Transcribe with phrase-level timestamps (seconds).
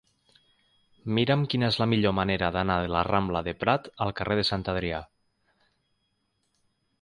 [1.17, 4.47] Mira'm quina és la millor manera d'anar de la rambla de Prat al carrer de
[4.51, 5.05] Sant Adrià.